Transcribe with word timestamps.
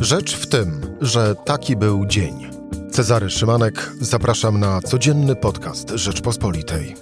Rzecz 0.00 0.36
w 0.36 0.46
tym, 0.46 0.80
że 1.00 1.34
taki 1.34 1.76
był 1.76 2.06
dzień. 2.06 2.34
Cezary 2.90 3.30
Szymanek, 3.30 3.92
zapraszam 4.00 4.60
na 4.60 4.80
codzienny 4.80 5.36
podcast 5.36 5.90
Rzeczpospolitej. 5.90 6.94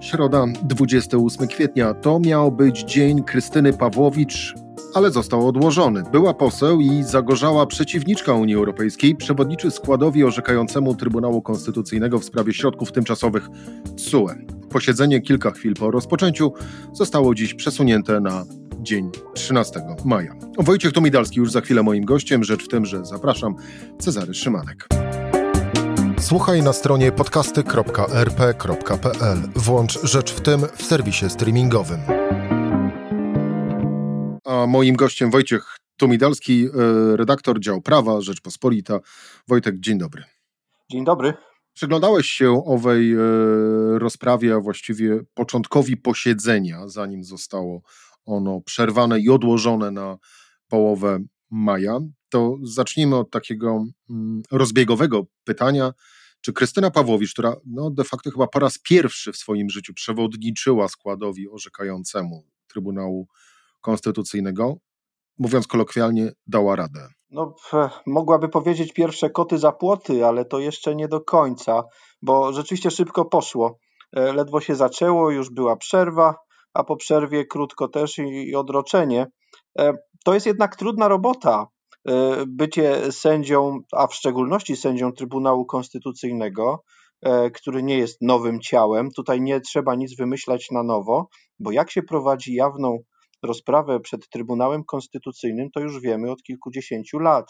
Środa, 0.00 0.46
28 0.62 1.48
kwietnia, 1.48 1.94
to 1.94 2.20
miał 2.20 2.52
być 2.52 2.80
dzień 2.80 3.22
Krystyny 3.22 3.72
Pawłowicz, 3.72 4.54
ale 4.94 5.10
został 5.10 5.48
odłożony. 5.48 6.02
Była 6.12 6.34
poseł 6.34 6.80
i 6.80 7.02
zagorzała 7.02 7.66
przeciwniczka 7.66 8.32
Unii 8.32 8.54
Europejskiej, 8.54 9.16
przewodniczy 9.16 9.70
składowi 9.70 10.24
orzekającemu 10.24 10.94
Trybunału 10.94 11.42
Konstytucyjnego 11.42 12.18
w 12.18 12.24
sprawie 12.24 12.52
środków 12.52 12.92
tymczasowych 12.92 13.48
TSUE. 13.96 14.28
Posiedzenie 14.70 15.20
kilka 15.20 15.50
chwil 15.50 15.74
po 15.74 15.90
rozpoczęciu 15.90 16.52
zostało 16.92 17.34
dziś 17.34 17.54
przesunięte 17.54 18.20
na 18.20 18.44
dzień 18.82 19.10
13 19.34 19.80
maja. 20.04 20.34
Wojciech 20.58 20.92
Tomidalski 20.92 21.38
już 21.38 21.52
za 21.52 21.60
chwilę 21.60 21.82
moim 21.82 22.04
gościem. 22.04 22.44
Rzecz 22.44 22.64
w 22.64 22.68
tym, 22.68 22.86
że 22.86 23.04
zapraszam 23.04 23.54
Cezary 23.98 24.34
Szymanek. 24.34 24.86
Słuchaj 26.18 26.62
na 26.62 26.72
stronie 26.72 27.12
podcasty.rp.pl. 27.12 29.38
Włącz 29.56 30.02
Rzecz 30.02 30.32
w 30.32 30.40
tym 30.40 30.60
w 30.76 30.82
serwisie 30.82 31.30
streamingowym. 31.30 32.00
A 34.44 34.66
moim 34.66 34.96
gościem 34.96 35.30
Wojciech 35.30 35.76
Tomidalski, 35.96 36.64
e, 36.64 36.68
redaktor 37.16 37.60
dział 37.60 37.80
prawa 37.80 38.20
Rzeczpospolita. 38.20 38.98
Wojtek, 39.48 39.80
dzień 39.80 39.98
dobry. 39.98 40.24
Dzień 40.90 41.04
dobry. 41.04 41.34
Przyglądałeś 41.72 42.26
się 42.26 42.62
owej 42.66 43.12
e, 43.12 43.18
rozprawie, 43.98 44.54
a 44.54 44.60
właściwie 44.60 45.20
początkowi 45.34 45.96
posiedzenia, 45.96 46.88
zanim 46.88 47.24
zostało 47.24 47.82
ono 48.30 48.60
przerwane 48.60 49.20
i 49.20 49.30
odłożone 49.30 49.90
na 49.90 50.18
połowę 50.68 51.18
maja. 51.50 51.98
To 52.28 52.56
zacznijmy 52.62 53.16
od 53.16 53.30
takiego 53.30 53.84
mm, 54.10 54.42
rozbiegowego 54.50 55.22
pytania. 55.44 55.92
Czy 56.40 56.52
Krystyna 56.52 56.90
Pawłowicz, 56.90 57.32
która 57.32 57.56
no 57.66 57.90
de 57.90 58.04
facto 58.04 58.30
chyba 58.30 58.46
po 58.46 58.58
raz 58.58 58.78
pierwszy 58.78 59.32
w 59.32 59.36
swoim 59.36 59.70
życiu 59.70 59.94
przewodniczyła 59.94 60.88
składowi 60.88 61.48
orzekającemu 61.48 62.44
Trybunału 62.66 63.28
Konstytucyjnego, 63.80 64.76
mówiąc 65.38 65.66
kolokwialnie, 65.66 66.32
dała 66.46 66.76
radę? 66.76 67.08
No, 67.30 67.54
mogłaby 68.06 68.48
powiedzieć 68.48 68.92
pierwsze 68.92 69.30
koty 69.30 69.58
za 69.58 69.72
płoty, 69.72 70.26
ale 70.26 70.44
to 70.44 70.58
jeszcze 70.58 70.94
nie 70.94 71.08
do 71.08 71.20
końca, 71.20 71.82
bo 72.22 72.52
rzeczywiście 72.52 72.90
szybko 72.90 73.24
poszło. 73.24 73.78
E, 74.12 74.32
ledwo 74.32 74.60
się 74.60 74.74
zaczęło, 74.74 75.30
już 75.30 75.50
była 75.50 75.76
przerwa, 75.76 76.34
a 76.74 76.84
po 76.84 76.96
przerwie 76.96 77.46
krótko 77.46 77.88
też 77.88 78.18
i 78.18 78.54
odroczenie. 78.54 79.26
E, 79.78 79.92
to 80.24 80.34
jest 80.34 80.46
jednak 80.46 80.76
trudna 80.76 81.08
robota. 81.08 81.66
E, 82.08 82.44
bycie 82.46 83.12
sędzią, 83.12 83.78
a 83.92 84.06
w 84.06 84.14
szczególności 84.14 84.76
sędzią 84.76 85.12
Trybunału 85.12 85.66
Konstytucyjnego, 85.66 86.84
e, 87.22 87.50
który 87.50 87.82
nie 87.82 87.98
jest 87.98 88.18
nowym 88.22 88.60
ciałem. 88.60 89.10
Tutaj 89.10 89.40
nie 89.40 89.60
trzeba 89.60 89.94
nic 89.94 90.16
wymyślać 90.16 90.70
na 90.70 90.82
nowo, 90.82 91.28
bo 91.58 91.72
jak 91.72 91.90
się 91.90 92.02
prowadzi 92.02 92.54
jawną 92.54 92.98
rozprawę 93.42 94.00
przed 94.00 94.28
Trybunałem 94.28 94.84
Konstytucyjnym, 94.84 95.70
to 95.74 95.80
już 95.80 96.00
wiemy 96.00 96.30
od 96.30 96.42
kilkudziesięciu 96.42 97.18
lat. 97.18 97.46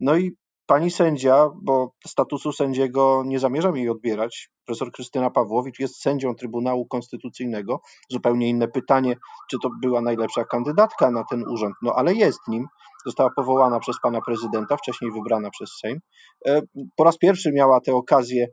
No 0.00 0.16
i 0.16 0.36
Pani 0.66 0.90
sędzia, 0.90 1.50
bo 1.62 1.92
statusu 2.06 2.52
sędziego 2.52 3.22
nie 3.26 3.38
zamierzam 3.38 3.76
jej 3.76 3.88
odbierać, 3.88 4.48
profesor 4.64 4.92
Krystyna 4.92 5.30
Pawłowicz 5.30 5.78
jest 5.78 6.00
sędzią 6.00 6.34
Trybunału 6.34 6.86
Konstytucyjnego. 6.86 7.80
Zupełnie 8.10 8.48
inne 8.48 8.68
pytanie, 8.68 9.16
czy 9.50 9.56
to 9.62 9.68
była 9.82 10.00
najlepsza 10.00 10.44
kandydatka 10.44 11.10
na 11.10 11.24
ten 11.30 11.44
urząd, 11.48 11.74
no 11.82 11.92
ale 11.96 12.14
jest 12.14 12.38
nim. 12.48 12.66
Została 13.06 13.30
powołana 13.36 13.80
przez 13.80 13.96
pana 14.02 14.20
prezydenta, 14.20 14.76
wcześniej 14.76 15.12
wybrana 15.12 15.50
przez 15.50 15.70
Sejm. 15.82 15.98
E, 16.46 16.62
po 16.96 17.04
raz 17.04 17.18
pierwszy 17.18 17.52
miała 17.52 17.80
tę 17.80 17.94
okazję 17.94 18.46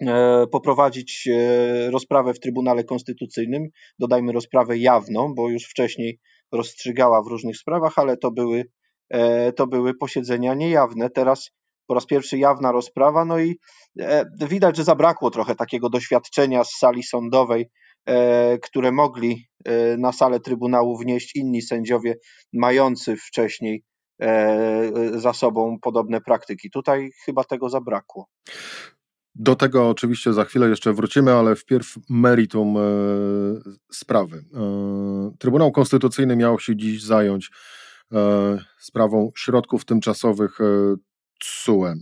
e, 0.00 0.46
poprowadzić 0.46 1.28
e, 1.32 1.90
rozprawę 1.90 2.34
w 2.34 2.40
Trybunale 2.40 2.84
Konstytucyjnym. 2.84 3.68
Dodajmy 3.98 4.32
rozprawę 4.32 4.78
jawną, 4.78 5.34
bo 5.34 5.48
już 5.48 5.64
wcześniej 5.64 6.18
rozstrzygała 6.52 7.22
w 7.22 7.26
różnych 7.26 7.56
sprawach, 7.56 7.92
ale 7.96 8.16
to 8.16 8.30
były 8.30 8.64
to 9.56 9.66
były 9.66 9.94
posiedzenia 9.94 10.54
niejawne. 10.54 11.10
Teraz 11.10 11.50
po 11.86 11.94
raz 11.94 12.06
pierwszy 12.06 12.38
jawna 12.38 12.72
rozprawa, 12.72 13.24
no 13.24 13.38
i 13.38 13.58
e, 14.00 14.24
widać, 14.48 14.76
że 14.76 14.84
zabrakło 14.84 15.30
trochę 15.30 15.54
takiego 15.54 15.90
doświadczenia 15.90 16.64
z 16.64 16.70
sali 16.70 17.02
sądowej, 17.02 17.70
e, 18.06 18.58
które 18.58 18.92
mogli 18.92 19.46
na 19.98 20.12
salę 20.12 20.40
Trybunału 20.40 20.98
wnieść 20.98 21.36
inni 21.36 21.62
sędziowie 21.62 22.14
mający 22.52 23.16
wcześniej 23.16 23.82
za 25.14 25.32
sobą 25.32 25.76
podobne 25.82 26.20
praktyki. 26.20 26.70
Tutaj 26.70 27.10
chyba 27.24 27.44
tego 27.44 27.68
zabrakło. 27.68 28.26
Do 29.34 29.56
tego 29.56 29.88
oczywiście 29.88 30.32
za 30.32 30.44
chwilę 30.44 30.68
jeszcze 30.68 30.92
wrócimy, 30.92 31.32
ale 31.32 31.56
wpierw 31.56 31.86
meritum 32.08 32.76
e, 32.76 32.80
sprawy. 33.92 34.44
E, 34.54 35.36
Trybunał 35.38 35.72
Konstytucyjny 35.72 36.36
miał 36.36 36.60
się 36.60 36.76
dziś 36.76 37.02
zająć 37.02 37.50
E, 37.50 37.75
sprawą 38.78 39.30
środków 39.36 39.84
tymczasowych 39.84 40.58
TSUE, 41.40 41.84
e, 41.86 41.94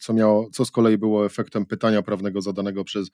co, 0.00 0.12
miało, 0.12 0.48
co 0.52 0.64
z 0.64 0.70
kolei 0.70 0.98
było 0.98 1.26
efektem 1.26 1.66
pytania 1.66 2.02
prawnego 2.02 2.40
zadanego 2.42 2.84
przez 2.84 3.10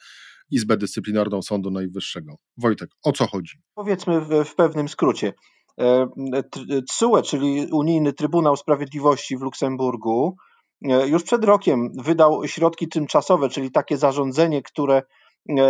Izbę 0.51 0.77
Dyscyplinarną 0.77 1.43
Sądu 1.43 1.71
Najwyższego. 1.71 2.35
Wojtek, 2.57 2.91
o 3.05 3.13
co 3.13 3.27
chodzi? 3.27 3.59
Powiedzmy 3.75 4.21
w, 4.21 4.45
w 4.45 4.55
pewnym 4.55 4.89
skrócie. 4.89 5.33
TSUE, 6.89 7.23
czyli 7.23 7.67
Unijny 7.73 8.13
Trybunał 8.13 8.57
Sprawiedliwości 8.57 9.37
w 9.37 9.41
Luksemburgu, 9.41 10.37
e, 10.85 11.09
już 11.09 11.23
przed 11.23 11.45
rokiem 11.45 11.89
wydał 12.05 12.49
środki 12.49 12.89
tymczasowe, 12.89 13.49
czyli 13.49 13.71
takie 13.71 13.97
zarządzenie, 13.97 14.63
które 14.63 14.97
E, 14.97 15.03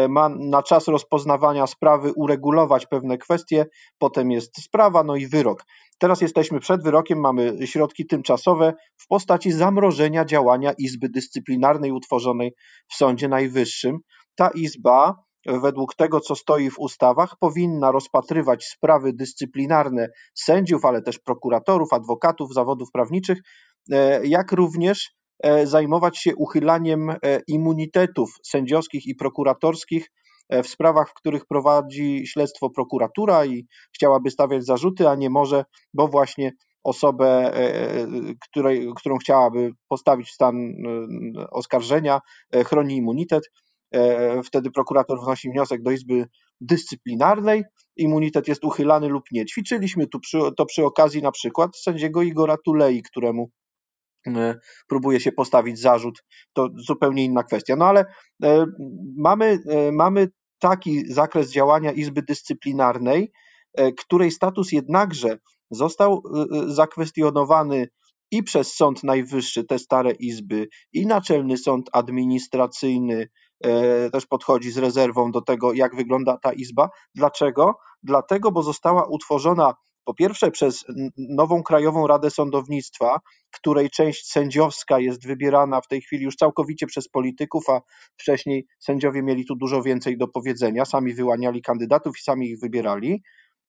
ma 0.09 0.29
na 0.29 0.63
czas 0.63 0.89
rozpoznawania 0.89 1.67
sprawy 1.67 2.13
uregulować 2.17 2.87
pewne 2.87 3.19
kwestie, 3.19 3.67
potem 3.99 4.31
jest 4.31 4.63
sprawa, 4.63 5.05
no 5.05 5.17
i 5.17 5.27
wyrok. 5.27 5.65
Teraz 5.99 6.21
jesteśmy 6.21 6.61
przed 6.61 6.83
wyrokiem, 6.83 7.21
mamy 7.21 7.67
środki 7.67 8.07
tymczasowe 8.07 8.75
w 8.97 9.07
postaci 9.07 9.53
zamrożenia 9.53 10.25
działania 10.25 10.73
Izby 10.79 11.09
Dyscyplinarnej 11.09 11.93
utworzonej 11.93 12.55
w 12.93 12.95
Sądzie 12.95 13.29
Najwyższym. 13.29 13.99
Ta 14.37 14.49
izba, 14.49 15.15
według 15.47 15.95
tego, 15.95 16.21
co 16.21 16.35
stoi 16.35 16.71
w 16.71 16.79
ustawach, 16.79 17.35
powinna 17.41 17.93
rozpatrywać 17.93 18.65
sprawy 18.65 19.13
dyscyplinarne 19.13 20.09
sędziów, 20.35 20.85
ale 20.85 21.03
też 21.03 21.19
prokuratorów, 21.19 21.93
adwokatów, 21.93 22.55
zawodów 22.55 22.89
prawniczych, 22.93 23.39
e, 23.93 24.27
jak 24.27 24.53
również 24.53 25.17
E, 25.17 25.26
zajmować 25.65 26.19
się 26.19 26.37
uchylaniem 26.37 27.11
e, 27.11 27.17
immunitetów 27.49 28.31
sędziowskich 28.43 29.07
i 29.07 29.15
prokuratorskich 29.15 30.11
e, 30.49 30.63
w 30.63 30.69
sprawach, 30.69 31.11
w 31.11 31.15
których 31.15 31.47
prowadzi 31.47 32.27
śledztwo 32.27 32.71
prokuratura 32.71 33.47
i 33.47 33.67
chciałaby 33.95 34.31
stawiać 34.31 34.65
zarzuty, 34.65 35.09
a 35.09 35.15
nie 35.15 35.31
może, 35.31 35.65
bo 35.95 36.09
właśnie 36.09 36.53
osobę, 36.85 37.53
której, 38.51 38.89
którą 38.97 39.17
chciałaby 39.17 39.71
postawić 39.89 40.29
w 40.29 40.33
stan 40.33 40.57
oskarżenia, 41.51 42.21
chroni 42.67 42.97
immunitet. 42.97 43.51
Wtedy 44.45 44.71
prokurator 44.71 45.21
wnosi 45.21 45.51
wniosek 45.51 45.83
do 45.83 45.91
Izby 45.91 46.27
Dyscyplinarnej, 46.61 47.65
immunitet 47.97 48.49
jest 48.49 48.65
uchylany 48.65 49.09
lub 49.09 49.25
nie. 49.33 49.47
Ćwiczyliśmy 49.47 50.07
tu 50.07 50.21
przy, 50.21 50.39
to 50.57 50.67
przy 50.67 50.85
okazji 50.85 51.23
na 51.23 51.33
przykład 51.33 51.77
sędziego 51.77 52.23
Igora 52.23 52.57
Tulei, 52.65 53.03
któremu 53.03 53.51
E, 53.51 53.66
próbuje 54.89 55.21
się 55.21 55.33
postawić 55.33 55.81
zarzut, 55.81 56.25
to 56.53 56.69
zupełnie 56.77 57.25
inna 57.25 57.43
kwestia. 57.43 57.77
No 57.77 57.85
ale 57.85 58.05
e, 58.43 58.67
mamy, 59.17 59.59
e, 59.69 59.93
mamy 59.93 60.29
taki 60.59 61.13
zakres 61.13 61.53
działania 61.53 61.93
Izby 61.93 62.23
Dyscyplinarnej, 62.23 63.33
której 63.99 64.31
status 64.31 64.73
jednakże 64.73 65.39
został 65.71 66.23
zakwestionowany 66.67 67.89
i 68.31 68.43
przez 68.43 68.75
Sąd 68.75 69.05
Najwyższy, 69.05 69.65
te 69.65 69.79
stare 69.79 70.11
izby, 70.11 70.69
i 70.93 71.07
Naczelny 71.07 71.57
Sąd 71.57 71.91
Administracyjny 71.93 73.29
też 74.13 74.27
podchodzi 74.27 74.71
z 74.71 74.79
rezerwą 74.79 75.31
do 75.31 75.41
tego, 75.41 75.73
jak 75.73 75.97
wygląda 75.97 76.39
ta 76.43 76.53
izba. 76.53 76.89
Dlaczego? 77.15 77.75
Dlatego, 78.03 78.53
bo 78.53 78.63
została 78.63 79.07
utworzona 79.09 79.75
po 80.07 80.15
pierwsze, 80.15 80.51
przez 80.51 80.85
nową 81.17 81.63
Krajową 81.63 82.07
Radę 82.07 82.31
Sądownictwa, 82.31 83.19
której 83.51 83.91
część 83.91 84.31
sędziowska 84.31 84.99
jest 84.99 85.27
wybierana 85.27 85.81
w 85.81 85.89
tej 85.89 86.01
chwili 86.01 86.25
już 86.25 86.37
całkowicie 86.37 86.87
przez 86.87 87.09
polityków, 87.09 87.69
a 87.69 87.81
wcześniej 88.17 88.67
sędziowie 88.79 89.23
mieli 89.23 89.47
tu 89.47 89.57
dużo 89.57 89.83
więcej 89.83 90.19
do 90.19 90.29
powiedzenia, 90.29 90.85
sami 90.85 91.15
wyłaniali 91.15 91.63
kandydatów 91.63 92.19
i 92.19 92.23
sami 92.23 92.51
ich 92.51 92.61
wybierali. 92.61 93.23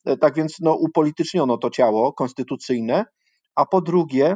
E, 0.06 0.18
tak 0.18 0.36
więc 0.36 0.56
no, 0.60 0.74
upolityczniono 0.74 1.57
to 1.57 1.69
ciało 1.69 2.13
konstytucyjne, 2.13 3.06
a 3.56 3.66
po 3.66 3.81
drugie, 3.81 4.36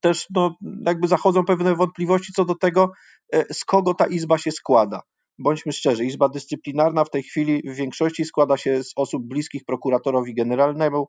też 0.00 0.26
no, 0.34 0.56
jakby 0.86 1.08
zachodzą 1.08 1.44
pewne 1.44 1.74
wątpliwości 1.74 2.32
co 2.32 2.44
do 2.44 2.54
tego, 2.54 2.90
e, 3.32 3.54
z 3.54 3.64
kogo 3.64 3.94
ta 3.94 4.06
izba 4.06 4.38
się 4.38 4.52
składa 4.52 5.00
bądźmy 5.38 5.72
szczerzy, 5.72 6.04
Izba 6.04 6.28
Dyscyplinarna 6.28 7.04
w 7.04 7.10
tej 7.10 7.22
chwili 7.22 7.62
w 7.64 7.74
większości 7.74 8.24
składa 8.24 8.56
się 8.56 8.84
z 8.84 8.92
osób 8.96 9.26
bliskich 9.26 9.64
prokuratorowi 9.64 10.34
generalnemu, 10.34 11.08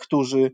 którzy 0.00 0.44
E, 0.44 0.50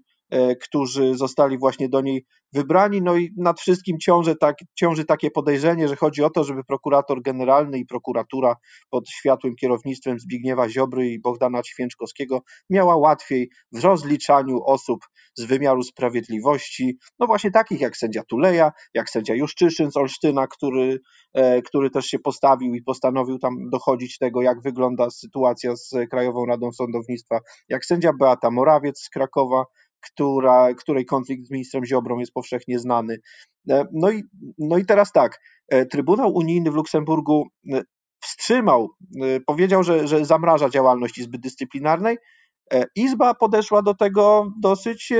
którzy 0.62 1.14
zostali 1.14 1.58
właśnie 1.58 1.88
do 1.88 2.00
niej 2.00 2.24
wybrani. 2.52 3.02
No 3.02 3.16
i 3.16 3.30
nad 3.36 3.60
wszystkim 3.60 3.98
ciąży, 3.98 4.36
tak, 4.36 4.56
ciąży 4.74 5.04
takie 5.04 5.30
podejrzenie, 5.30 5.88
że 5.88 5.96
chodzi 5.96 6.22
o 6.22 6.30
to, 6.30 6.44
żeby 6.44 6.64
prokurator 6.64 7.22
generalny 7.22 7.78
i 7.78 7.86
prokuratura 7.86 8.56
pod 8.90 9.08
światłym 9.08 9.54
kierownictwem 9.56 10.18
Zbigniewa 10.18 10.68
Ziobry 10.68 11.08
i 11.08 11.20
Bogdana 11.20 11.62
Święczkowskiego 11.64 12.42
miała 12.70 12.96
łatwiej 12.96 13.50
w 13.72 13.84
rozliczaniu 13.84 14.62
osób 14.64 15.00
z 15.34 15.44
wymiaru 15.44 15.82
sprawiedliwości, 15.82 16.98
no 17.18 17.26
właśnie 17.26 17.50
takich 17.50 17.80
jak 17.80 17.96
sędzia 17.96 18.22
Tuleja, 18.28 18.72
jak 18.94 19.10
sędzia 19.10 19.34
Juszczyszyn 19.34 19.90
z 19.90 19.96
Olsztyna, 19.96 20.46
który, 20.46 20.98
e, 21.34 21.62
który 21.62 21.90
też 21.90 22.06
się 22.06 22.18
postawił 22.18 22.74
i 22.74 22.82
postanowił 22.82 23.38
tam 23.38 23.54
dochodzić 23.72 24.18
tego, 24.18 24.42
jak 24.42 24.62
wygląda 24.62 25.10
sytuacja 25.10 25.76
z 25.76 25.90
Krajową 26.10 26.46
Radą 26.46 26.72
Sądownictwa, 26.72 27.38
jak 27.68 27.84
sędzia 27.84 28.12
Beata 28.20 28.50
Morawiec 28.50 29.00
z 29.00 29.10
Krakowa, 29.10 29.64
która, 30.00 30.74
której 30.74 31.06
konflikt 31.06 31.46
z 31.46 31.50
ministrem 31.50 31.84
Ziobrą 31.84 32.18
jest 32.18 32.32
powszechnie 32.32 32.78
znany. 32.78 33.18
E, 33.70 33.84
no 33.92 34.10
i, 34.10 34.22
no 34.58 34.78
i 34.78 34.86
teraz 34.86 35.12
tak, 35.12 35.40
e, 35.68 35.86
Trybunał 35.86 36.34
Unijny 36.34 36.70
w 36.70 36.74
Luksemburgu 36.74 37.46
e, 37.72 37.82
wstrzymał, 38.20 38.88
powiedział, 39.46 39.82
że, 39.82 40.08
że 40.08 40.24
zamraża 40.24 40.68
działalność 40.68 41.18
Izby 41.18 41.38
Dyscyplinarnej. 41.38 42.16
Izba 42.96 43.34
podeszła 43.34 43.82
do 43.82 43.94
tego 43.94 44.52
dosyć 44.60 45.12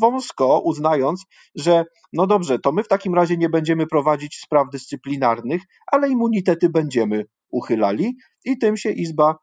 wąsko, 0.00 0.60
uznając, 0.64 1.24
że 1.54 1.84
no 2.12 2.26
dobrze, 2.26 2.58
to 2.58 2.72
my 2.72 2.82
w 2.82 2.88
takim 2.88 3.14
razie 3.14 3.36
nie 3.36 3.48
będziemy 3.48 3.86
prowadzić 3.86 4.40
spraw 4.40 4.66
dyscyplinarnych, 4.72 5.62
ale 5.92 6.08
immunitety 6.08 6.68
będziemy 6.68 7.24
uchylali 7.50 8.16
i 8.44 8.58
tym 8.58 8.76
się 8.76 8.90
Izba 8.90 9.36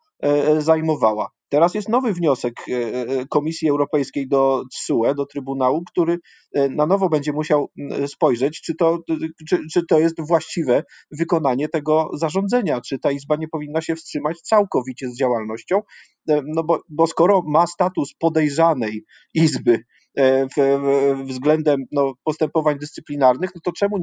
zajmowała. 0.57 1.30
Teraz 1.50 1.74
jest 1.74 1.90
nowy 1.90 2.13
wniosek 2.13 2.54
e, 2.69 2.74
e, 2.74 3.25
Komisji 3.25 3.69
Europejskiej 3.69 4.28
do 4.28 4.63
TSUE, 4.72 5.16
do 5.16 5.25
Trybunału, 5.25 5.84
który 5.92 6.19
e, 6.54 6.69
na 6.69 6.86
nowo 6.86 7.10
będzie 7.10 7.34
musiał 7.34 7.69
spojrzeć, 8.07 8.62
czy 8.62 8.75
to, 8.75 9.00
czy, 9.50 9.60
czy 9.74 9.86
to 9.86 10.00
jest 10.00 10.16
właściwe 10.28 10.84
wykonanie 11.12 11.69
tego 11.69 12.10
zarządzenia, 12.13 12.81
czy 12.81 13.00
ta 13.00 13.12
Izba 13.12 13.36
nie 13.36 13.48
powinna 13.48 13.81
się 13.81 13.96
wstrzymać 13.96 14.42
całkowicie 14.42 15.10
z 15.10 15.18
działalnością, 15.18 15.81
no 16.28 16.63
bo, 16.63 16.81
bo 16.90 17.07
skoro 17.07 17.42
ma 17.48 17.68
status 17.68 18.13
podejrzanej 18.19 19.04
Izby, 19.34 19.84
względem 21.25 21.83
no, 21.91 22.13
postępowań 22.23 22.77
dyscyplinarnych, 22.79 23.50
no 23.56 23.61
to 23.63 23.71
czemu 23.71 23.97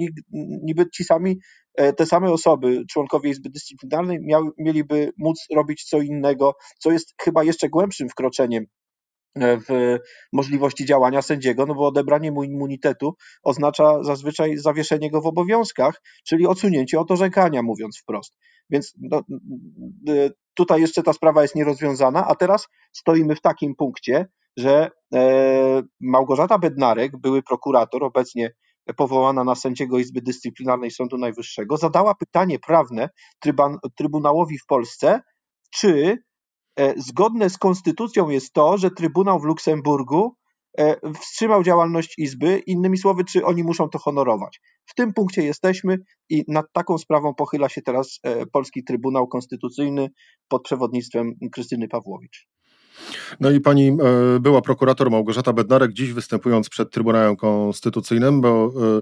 niby 0.62 0.91
ci 0.91 1.05
sami, 1.05 1.38
e, 1.75 1.93
te 1.93 2.06
same 2.06 2.32
osoby, 2.32 2.85
członkowie 2.91 3.31
Izby 3.31 3.50
Dyscyplinarnej 3.50 4.19
miał, 4.20 4.43
mieliby 4.58 5.12
móc 5.19 5.47
robić 5.55 5.85
co 5.85 6.00
innego, 6.00 6.55
co 6.79 6.91
jest 6.93 7.14
chyba 7.23 7.44
jeszcze 7.44 7.69
głębszym 7.69 8.08
wkroczeniem 8.08 8.64
e, 9.35 9.58
w 9.58 9.99
możliwości 10.32 10.85
działania 10.85 11.23
sędziego, 11.23 11.67
no 11.67 11.75
bo 11.75 11.87
odebranie 11.87 12.32
mu 12.32 12.44
immunitetu 12.44 13.14
oznacza 13.43 14.02
zazwyczaj 14.02 14.56
zawieszenie 14.56 15.11
go 15.11 15.20
w 15.20 15.26
obowiązkach, 15.26 16.02
czyli 16.26 16.47
odsunięcie 16.47 17.00
od 17.00 17.11
orzekania, 17.11 17.62
mówiąc 17.62 17.99
wprost. 17.99 18.37
Więc 18.70 18.94
no, 19.00 19.23
tutaj 20.55 20.81
jeszcze 20.81 21.02
ta 21.02 21.12
sprawa 21.12 21.43
jest 21.43 21.55
nierozwiązana, 21.55 22.26
a 22.26 22.35
teraz 22.35 22.69
stoimy 22.93 23.37
w 23.37 23.41
takim 23.41 23.75
punkcie, 23.75 24.26
że 24.56 24.91
e, 25.14 25.82
Małgorzata 26.00 26.58
Bednarek, 26.58 27.17
były 27.20 27.43
prokurator, 27.43 28.05
obecnie 28.05 28.50
powołana 28.97 29.44
na 29.44 29.55
sędziego 29.55 29.99
Izby 29.99 30.23
Dyscyplinarnej 30.23 30.91
Sądu 30.91 31.19
Najwyższego, 31.19 31.76
zadała 31.76 32.14
pytanie 32.14 32.58
prawne 32.58 33.08
Trybunałowi 33.97 34.58
w 34.58 34.67
Polsce, 34.67 35.20
czy 35.70 36.19
e, 36.76 36.94
zgodne 37.00 37.50
z 37.50 37.58
konstytucją 37.58 38.29
jest 38.29 38.53
to, 38.53 38.79
że 38.79 38.91
Trybunał 38.91 39.41
w 39.41 39.44
Luksemburgu 39.44 40.37
e, 40.79 41.11
wstrzymał 41.20 41.62
działalność 41.62 42.14
Izby, 42.19 42.62
innymi 42.67 42.99
słowy, 42.99 43.25
czy 43.25 43.44
oni 43.44 43.64
muszą 43.64 43.88
to 43.88 43.99
honorować. 43.99 44.61
W 44.87 44.94
tym 44.94 45.12
punkcie 45.12 45.43
jesteśmy 45.43 45.99
i 46.29 46.44
nad 46.49 46.67
taką 46.73 46.99
sprawą 46.99 47.35
pochyla 47.35 47.69
się 47.69 47.82
teraz 47.82 48.20
Polski 48.52 48.85
Trybunał 48.85 49.29
Konstytucyjny 49.29 50.11
pod 50.49 50.62
przewodnictwem 50.62 51.32
Krystyny 51.52 51.88
Pawłowicz. 51.88 52.56
No 53.41 53.51
i 53.51 53.61
pani 53.61 53.89
e, 53.89 54.41
była 54.41 54.63
prokurator 54.63 55.11
Małgorzata 55.11 55.53
Bednarek, 55.53 55.93
dziś 55.93 56.13
występując 56.13 56.69
przed 56.69 56.91
Trybunałem 56.91 57.37
Konstytucyjnym, 57.37 58.41
bo 58.41 58.73
e, 58.99 59.01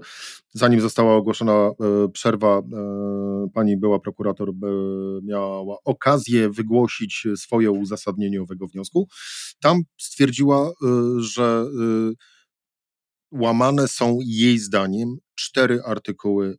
zanim 0.53 0.81
została 0.81 1.15
ogłoszona 1.15 1.53
e, 1.53 1.73
przerwa, 2.13 2.61
pani 3.53 3.77
była 3.77 3.99
prokurator 3.99 4.51
miała 5.23 5.77
okazję 5.83 6.49
wygłosić 6.49 7.27
swoje 7.35 7.71
uzasadnienie 7.71 8.41
owego 8.41 8.67
wniosku. 8.67 9.07
Tam 9.61 9.81
stwierdziła, 9.97 10.71
że 11.17 11.65
łamane 13.31 13.87
są 13.87 14.17
jej 14.21 14.59
zdaniem 14.59 15.17
cztery 15.35 15.81
artykuły 15.85 16.57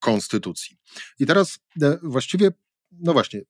Konstytucji. 0.00 0.76
I 1.18 1.26
teraz 1.26 1.58
właściwie, 2.02 2.50
no 2.92 3.12
właśnie, 3.12 3.40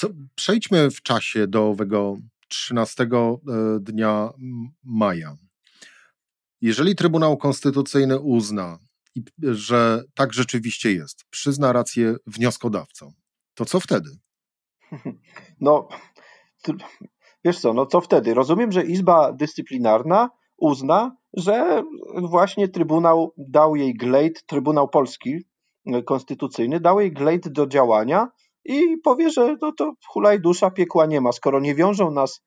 co, 0.00 0.08
przejdźmy 0.34 0.90
w 0.90 1.02
czasie 1.02 1.46
do 1.46 1.68
owego 1.68 2.16
13 2.48 3.02
e, 3.04 3.36
dnia 3.80 4.30
maja. 4.84 5.36
Jeżeli 6.60 6.94
Trybunał 6.94 7.36
Konstytucyjny 7.36 8.20
uzna, 8.20 8.78
że 9.42 10.02
tak 10.14 10.32
rzeczywiście 10.32 10.92
jest, 10.92 11.24
przyzna 11.30 11.72
rację 11.72 12.14
wnioskodawcom, 12.26 13.12
to 13.54 13.64
co 13.64 13.80
wtedy? 13.80 14.10
No, 15.60 15.88
wiesz 17.44 17.60
co, 17.60 17.72
no 17.72 17.86
co 17.86 18.00
wtedy? 18.00 18.34
Rozumiem, 18.34 18.72
że 18.72 18.82
Izba 18.82 19.32
Dyscyplinarna 19.32 20.30
uzna, 20.56 21.16
że 21.36 21.82
właśnie 22.22 22.68
Trybunał 22.68 23.34
dał 23.36 23.76
jej 23.76 23.94
glejt, 23.94 24.46
Trybunał 24.46 24.88
Polski 24.88 25.44
e, 25.86 26.02
Konstytucyjny 26.02 26.80
dał 26.80 27.00
jej 27.00 27.12
glejt 27.12 27.48
do 27.48 27.66
działania 27.66 28.28
i 28.64 28.98
powie, 29.04 29.30
że 29.30 29.56
no 29.62 29.72
to 29.72 29.92
hulaj 30.08 30.40
dusza, 30.40 30.70
piekła 30.70 31.06
nie 31.06 31.20
ma. 31.20 31.32
Skoro 31.32 31.60
nie 31.60 31.74
wiążą 31.74 32.10
nas 32.10 32.40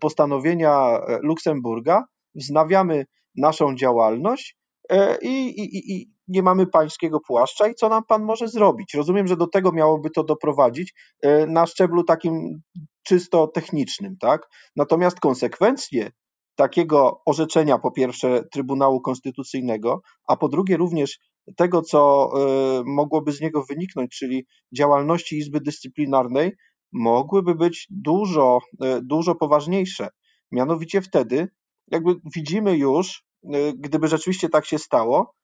postanowienia 0.00 0.98
e, 0.98 1.18
Luksemburga, 1.22 2.04
wznawiamy 2.34 3.04
naszą 3.36 3.74
działalność 3.74 4.56
e, 4.90 5.18
i, 5.22 5.60
i, 5.60 5.92
i 5.94 6.10
nie 6.28 6.42
mamy 6.42 6.66
pańskiego 6.66 7.20
płaszcza 7.20 7.68
i 7.68 7.74
co 7.74 7.88
nam 7.88 8.02
pan 8.08 8.24
może 8.24 8.48
zrobić? 8.48 8.94
Rozumiem, 8.94 9.26
że 9.26 9.36
do 9.36 9.46
tego 9.46 9.72
miałoby 9.72 10.10
to 10.10 10.24
doprowadzić 10.24 10.94
e, 11.22 11.46
na 11.46 11.66
szczeblu 11.66 12.04
takim 12.04 12.62
czysto 13.02 13.46
technicznym, 13.46 14.16
tak? 14.20 14.48
Natomiast 14.76 15.20
konsekwencje 15.20 16.10
takiego 16.56 17.22
orzeczenia, 17.26 17.78
po 17.78 17.90
pierwsze, 17.90 18.44
Trybunału 18.52 19.00
Konstytucyjnego, 19.00 20.00
a 20.28 20.36
po 20.36 20.48
drugie 20.48 20.76
również 20.76 21.18
tego, 21.56 21.82
co 21.82 22.30
e, 22.36 22.82
mogłoby 22.86 23.32
z 23.32 23.40
niego 23.40 23.64
wyniknąć, 23.64 24.10
czyli 24.10 24.46
działalności 24.76 25.38
Izby 25.38 25.60
Dyscyplinarnej, 25.60 26.52
mogłyby 26.92 27.54
być 27.54 27.86
dużo, 27.90 28.58
e, 28.82 29.00
dużo 29.02 29.34
poważniejsze. 29.34 30.08
Mianowicie 30.52 31.02
wtedy, 31.02 31.48
jakby 31.90 32.14
widzimy 32.34 32.76
już, 32.76 33.24
e, 33.44 33.72
gdyby 33.72 34.08
rzeczywiście 34.08 34.48
tak 34.48 34.66
się 34.66 34.78
stało, 34.78 35.34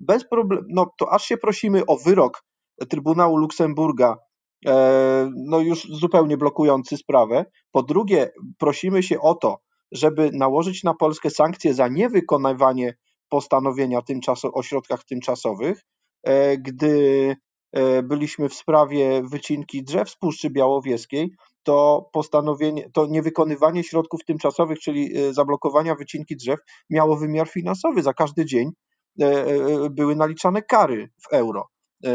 bez 0.00 0.28
problemu, 0.28 0.62
no 0.68 0.86
to 0.98 1.12
aż 1.12 1.24
się 1.24 1.36
prosimy 1.36 1.86
o 1.86 1.96
wyrok 1.96 2.44
Trybunału 2.88 3.36
Luksemburga, 3.36 4.16
no 5.46 5.60
już 5.60 5.82
zupełnie 5.90 6.36
blokujący 6.36 6.96
sprawę. 6.96 7.44
Po 7.72 7.82
drugie, 7.82 8.30
prosimy 8.58 9.02
się 9.02 9.20
o 9.20 9.34
to, 9.34 9.58
żeby 9.92 10.30
nałożyć 10.32 10.84
na 10.84 10.94
Polskę 10.94 11.30
sankcje 11.30 11.74
za 11.74 11.88
niewykonywanie 11.88 12.94
postanowienia 13.28 14.02
tymczaso, 14.02 14.52
o 14.52 14.62
środkach 14.62 15.04
tymczasowych, 15.04 15.84
e, 16.22 16.58
gdy 16.58 17.36
e, 17.72 18.02
byliśmy 18.02 18.48
w 18.48 18.54
sprawie 18.54 19.22
wycinki 19.22 19.82
drzew 19.82 20.10
z 20.10 20.16
Puszczy 20.16 20.50
Białowieskiej, 20.50 21.30
to 21.62 22.08
postanowienie, 22.12 22.90
to 22.92 23.06
niewykonywanie 23.06 23.84
środków 23.84 24.24
tymczasowych, 24.24 24.78
czyli 24.78 25.16
e, 25.16 25.34
zablokowania 25.34 25.94
wycinki 25.94 26.36
drzew, 26.36 26.58
miało 26.90 27.16
wymiar 27.16 27.48
finansowy. 27.48 28.02
Za 28.02 28.12
każdy 28.12 28.44
dzień 28.44 28.70
były 29.90 30.16
naliczane 30.16 30.62
kary 30.62 31.10
w 31.22 31.32
euro 31.32 31.68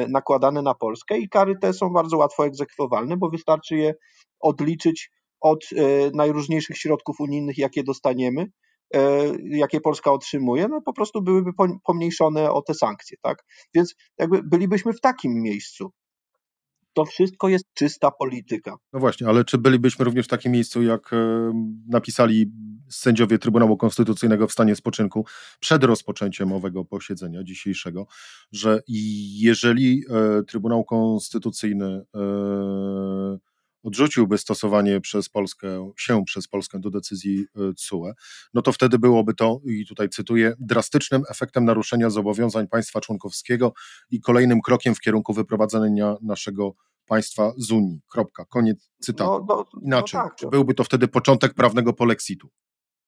nakładane 0.10 0.62
na 0.62 0.74
Polskę 0.74 1.18
i 1.18 1.30
kary 1.30 1.56
te 1.62 1.74
są 1.74 1.90
bardzo 1.90 2.18
łatwo 2.18 2.46
egzekwowalne, 2.46 3.18
bo 3.18 3.30
wystarczy 3.30 3.76
je 3.76 3.94
odliczyć 4.40 5.12
od 5.42 5.66
najróżniejszych 6.14 6.78
środków 6.78 7.20
unijnych, 7.20 7.58
jakie 7.58 7.84
dostaniemy 7.84 8.46
jakie 9.44 9.82
Polska 9.82 10.12
otrzymuje, 10.12 10.68
no 10.68 10.82
po 10.82 10.94
prostu 10.94 11.22
byłyby 11.22 11.52
pomniejszone 11.84 12.52
o 12.52 12.62
te 12.62 12.74
sankcje, 12.74 13.18
tak? 13.22 13.44
Więc 13.74 13.96
jakby 14.18 14.44
bylibyśmy 14.44 14.94
w 14.94 15.02
takim 15.02 15.42
miejscu. 15.42 15.92
To 16.94 17.06
wszystko 17.06 17.50
jest 17.50 17.66
czysta 17.74 18.12
polityka. 18.12 18.76
No 18.94 19.00
właśnie, 19.00 19.28
ale 19.28 19.46
czy 19.46 19.58
bylibyśmy 19.58 20.06
również 20.06 20.26
w 20.26 20.30
takim 20.30 20.52
miejscu, 20.52 20.84
jak 20.84 21.14
e, 21.14 21.52
napisali 21.88 22.52
sędziowie 22.90 23.40
Trybunału 23.40 23.78
Konstytucyjnego 23.78 24.48
w 24.48 24.52
stanie 24.52 24.76
spoczynku 24.76 25.26
przed 25.60 25.84
rozpoczęciem 25.84 26.54
owego 26.54 26.86
posiedzenia 26.86 27.44
dzisiejszego, 27.44 28.06
że 28.52 28.82
jeżeli 29.40 30.04
e, 30.10 30.44
Trybunał 30.44 30.84
Konstytucyjny 30.84 32.06
odrzuciłby 33.84 34.38
stosowanie 34.38 35.02
przez 35.02 35.30
Polskę, 35.30 35.92
się 35.98 36.26
przez 36.26 36.48
Polskę 36.48 36.80
do 36.80 36.90
decyzji 36.90 37.46
TSUE, 37.78 38.14
no 38.54 38.62
to 38.62 38.72
wtedy 38.72 39.00
byłoby 39.00 39.34
to, 39.34 39.60
i 39.66 39.86
tutaj 39.86 40.10
cytuję, 40.10 40.54
drastycznym 40.60 41.24
efektem 41.30 41.66
naruszenia 41.66 42.10
zobowiązań 42.10 42.68
państwa 42.68 43.02
członkowskiego 43.02 43.74
i 44.10 44.22
kolejnym 44.22 44.62
krokiem 44.62 44.96
w 44.96 45.00
kierunku 45.00 45.34
wyprowadzenia 45.34 46.16
naszego 46.22 46.74
państwa 47.06 47.52
z 47.58 47.72
Unii. 47.72 48.02
Kropka. 48.12 48.46
Koniec 48.46 48.90
cytatu. 49.02 49.32
No, 49.32 49.46
no, 49.48 49.66
no 49.74 49.82
Inaczej, 49.82 50.20
no 50.20 50.24
tak. 50.24 50.36
czy 50.36 50.48
byłby 50.48 50.74
to 50.74 50.84
wtedy 50.84 51.08
początek 51.08 51.54
prawnego 51.54 51.94
polexitu? 51.94 52.50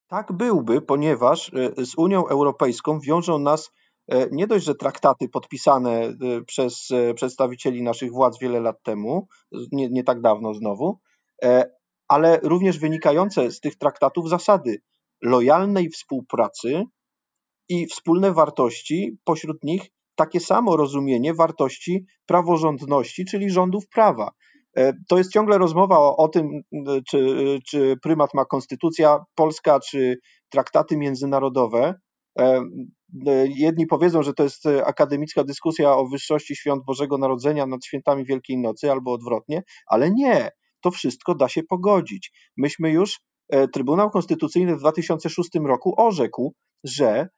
Tak 0.08 0.34
byłby, 0.34 0.82
ponieważ 0.82 1.52
e, 1.54 1.86
z 1.86 1.98
Unią 1.98 2.28
Europejską 2.28 3.00
wiążą 3.00 3.40
nas 3.40 3.72
nie 4.32 4.48
dość, 4.48 4.66
że 4.66 4.76
traktaty 4.76 5.30
podpisane 5.30 5.92
e, 5.92 6.16
przez 6.48 6.90
przedstawicieli 7.16 7.84
naszych 7.84 8.12
władz 8.12 8.40
wiele 8.40 8.60
lat 8.60 8.84
temu, 8.84 9.28
nie, 9.72 9.90
nie 9.90 10.04
tak 10.04 10.22
dawno 10.22 10.54
znowu, 10.54 11.00
ale 12.08 12.40
również 12.44 12.80
wynikające 12.80 13.52
z 13.52 13.60
tych 13.60 13.76
traktatów 13.76 14.30
zasady 14.30 14.82
lojalnej 15.22 15.90
współpracy 15.90 16.84
i 17.70 17.88
wspólne 17.88 18.32
wartości, 18.34 19.18
pośród 19.24 19.64
nich 19.64 19.92
takie 20.16 20.40
samo 20.40 20.78
rozumienie 20.78 21.34
wartości 21.34 22.06
praworządności, 22.26 23.26
czyli 23.26 23.50
rządów 23.50 23.88
prawa. 23.90 24.32
E, 24.78 24.94
to 25.08 25.18
jest 25.18 25.32
ciągle 25.32 25.58
rozmowa 25.58 26.00
o, 26.00 26.18
o 26.18 26.28
tym, 26.28 26.50
czy, 27.10 27.60
czy 27.68 27.96
prymat 28.04 28.34
ma 28.34 28.46
konstytucja 28.46 29.20
polska, 29.36 29.80
czy 29.80 30.18
traktaty 30.50 30.98
międzynarodowe. 30.98 31.94
E, 33.28 33.32
e, 33.32 33.48
jedni 33.48 33.88
powiedzą, 33.88 34.24
że 34.24 34.34
to 34.34 34.44
jest 34.44 34.66
akademicka 34.66 35.44
dyskusja 35.44 35.96
o 35.96 36.08
wyższości 36.08 36.56
świąt 36.56 36.84
Bożego 36.86 37.18
Narodzenia 37.18 37.66
nad 37.66 37.86
świętami 37.86 38.26
Wielkiej 38.26 38.58
Nocy, 38.58 38.92
albo 38.92 39.14
odwrotnie, 39.14 39.64
ale 39.88 40.12
nie, 40.12 40.50
to 40.82 40.92
wszystko 40.92 41.36
da 41.36 41.50
się 41.50 41.64
pogodzić. 41.64 42.32
Myśmy 42.58 42.92
już, 42.92 43.20
Trybunał 43.74 44.10
Konstytucyjny 44.10 44.76
w 44.76 44.80
2006 44.80 45.50
roku 45.66 45.94
orzekł, 45.98 46.54
że 46.84 47.08
E, 47.18 47.30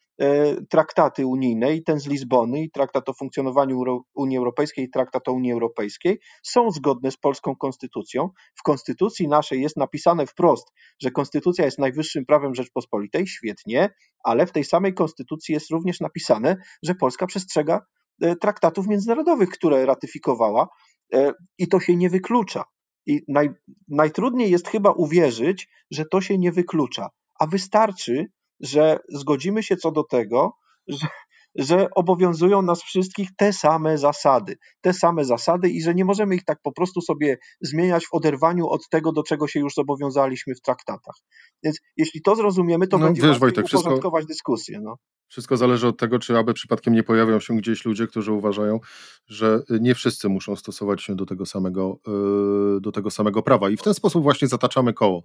traktaty 0.69 1.25
unijne 1.25 1.75
i 1.75 1.83
ten 1.83 1.99
z 1.99 2.07
Lizbony 2.07 2.61
i 2.61 2.71
traktat 2.71 3.09
o 3.09 3.13
funkcjonowaniu 3.13 4.03
Unii 4.15 4.37
Europejskiej 4.37 4.85
i 4.85 4.89
traktat 4.89 5.27
o 5.27 5.31
Unii 5.31 5.51
Europejskiej 5.51 6.19
są 6.43 6.71
zgodne 6.71 7.11
z 7.11 7.17
polską 7.17 7.55
konstytucją. 7.55 8.29
W 8.55 8.63
konstytucji 8.63 9.27
naszej 9.27 9.61
jest 9.61 9.77
napisane 9.77 10.25
wprost, 10.25 10.67
że 11.01 11.11
konstytucja 11.11 11.65
jest 11.65 11.79
najwyższym 11.79 12.25
prawem 12.25 12.55
Rzeczpospolitej, 12.55 13.27
świetnie, 13.27 13.89
ale 14.23 14.45
w 14.45 14.51
tej 14.51 14.63
samej 14.63 14.93
konstytucji 14.93 15.53
jest 15.53 15.69
również 15.71 15.99
napisane, 15.99 16.57
że 16.83 16.95
Polska 16.95 17.27
przestrzega 17.27 17.81
e, 18.21 18.35
traktatów 18.35 18.87
międzynarodowych, 18.87 19.49
które 19.49 19.85
ratyfikowała 19.85 20.67
e, 21.13 21.33
i 21.57 21.67
to 21.67 21.79
się 21.79 21.95
nie 21.95 22.09
wyklucza. 22.09 22.63
I 23.05 23.21
naj, 23.27 23.49
najtrudniej 23.87 24.51
jest 24.51 24.67
chyba 24.67 24.91
uwierzyć, 24.91 25.67
że 25.91 26.05
to 26.05 26.21
się 26.21 26.37
nie 26.37 26.51
wyklucza, 26.51 27.09
a 27.39 27.47
wystarczy, 27.47 28.25
że 28.59 28.99
zgodzimy 29.09 29.63
się 29.63 29.77
co 29.77 29.91
do 29.91 30.03
tego, 30.03 30.53
że, 30.87 31.07
że 31.55 31.87
obowiązują 31.95 32.61
nas 32.61 32.83
wszystkich 32.83 33.29
te 33.37 33.53
same 33.53 33.97
zasady, 33.97 34.57
te 34.81 34.93
same 34.93 35.25
zasady 35.25 35.69
i 35.69 35.81
że 35.81 35.95
nie 35.95 36.05
możemy 36.05 36.35
ich 36.35 36.43
tak 36.43 36.59
po 36.63 36.71
prostu 36.71 37.01
sobie 37.01 37.37
zmieniać 37.61 38.05
w 38.05 38.13
oderwaniu 38.13 38.67
od 38.67 38.89
tego, 38.89 39.11
do 39.11 39.23
czego 39.23 39.47
się 39.47 39.59
już 39.59 39.73
zobowiązaliśmy 39.73 40.55
w 40.55 40.61
traktatach. 40.61 41.15
Więc 41.63 41.79
jeśli 41.97 42.21
to 42.21 42.35
zrozumiemy, 42.35 42.87
to 42.87 42.97
no, 42.97 43.05
będzie 43.05 43.21
wiesz, 43.21 43.39
Wojtek, 43.39 43.65
uporządkować 43.65 44.21
wszystko... 44.21 44.33
dyskusję. 44.33 44.79
No. 44.81 44.95
Wszystko 45.29 45.57
zależy 45.57 45.87
od 45.87 45.99
tego, 45.99 46.19
czy 46.19 46.37
aby 46.37 46.53
przypadkiem 46.53 46.93
nie 46.93 47.03
pojawią 47.03 47.39
się 47.39 47.57
gdzieś 47.57 47.85
ludzie, 47.85 48.07
którzy 48.07 48.31
uważają, 48.31 48.79
że 49.27 49.61
nie 49.69 49.95
wszyscy 49.95 50.29
muszą 50.29 50.55
stosować 50.55 51.03
się 51.03 51.15
do 51.15 51.25
tego 51.25 51.45
samego, 51.45 51.99
yy, 52.07 52.81
do 52.81 52.91
tego 52.91 53.11
samego 53.11 53.43
prawa. 53.43 53.69
I 53.69 53.77
w 53.77 53.81
ten 53.81 53.93
sposób 53.93 54.23
właśnie 54.23 54.47
zataczamy 54.47 54.93
koło 54.93 55.23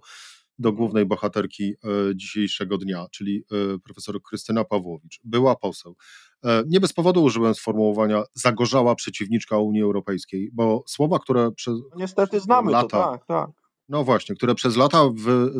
do 0.59 0.73
głównej 0.73 1.05
bohaterki 1.05 1.73
e, 1.73 1.87
dzisiejszego 2.15 2.77
dnia, 2.77 3.05
czyli 3.11 3.43
e, 3.51 3.79
profesor 3.79 4.21
Krystyna 4.21 4.63
Pawłowicz. 4.63 5.19
Była 5.23 5.55
poseł. 5.55 5.95
E, 6.43 6.63
nie 6.67 6.79
bez 6.79 6.93
powodu 6.93 7.23
użyłem 7.23 7.55
sformułowania 7.55 8.23
zagorzała 8.33 8.95
przeciwniczka 8.95 9.57
Unii 9.57 9.81
Europejskiej, 9.81 10.49
bo 10.53 10.83
słowa, 10.87 11.19
które 11.19 11.51
przez 11.51 11.73
no 11.73 11.97
Niestety 11.97 12.39
znamy 12.39 12.71
lata, 12.71 12.87
to, 12.87 13.11
tak, 13.11 13.25
tak. 13.25 13.62
No 13.89 14.03
właśnie, 14.03 14.35
które 14.35 14.55
przez 14.55 14.77
lata 14.77 15.09
wy, 15.15 15.51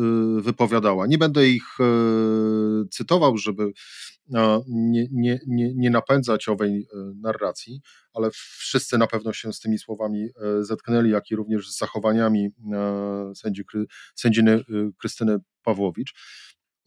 wypowiadała. 0.42 1.06
Nie 1.06 1.18
będę 1.18 1.48
ich 1.48 1.64
cytował, 2.90 3.38
żeby 3.38 3.72
nie, 4.68 5.06
nie, 5.12 5.40
nie, 5.46 5.74
nie 5.74 5.90
napędzać 5.90 6.48
owej 6.48 6.86
narracji, 7.16 7.80
ale 8.14 8.30
wszyscy 8.30 8.98
na 8.98 9.06
pewno 9.06 9.32
się 9.32 9.52
z 9.52 9.60
tymi 9.60 9.78
słowami 9.78 10.28
zetknęli, 10.60 11.10
jak 11.10 11.30
i 11.30 11.36
również 11.36 11.70
z 11.70 11.78
zachowaniami 11.78 12.48
sędzi, 13.34 13.62
sędziny 14.14 14.64
Krystyny 14.98 15.38
Pawłowicz. 15.62 16.14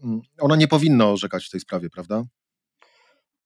Mm, 0.03 0.22
ona 0.39 0.56
nie 0.56 0.67
powinna 0.67 1.10
orzekać 1.10 1.46
w 1.46 1.50
tej 1.50 1.60
sprawie, 1.60 1.89
prawda? 1.89 2.24